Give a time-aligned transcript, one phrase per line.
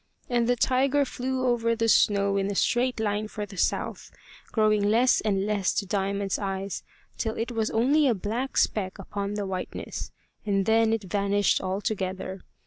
[0.31, 4.09] And the tiger flew over the snow in a straight line for the south,
[4.51, 6.81] growing less and less to Diamond's eyes
[7.19, 10.11] till it was only a black speck upon the whiteness;
[10.43, 12.41] and then it vanished altogether.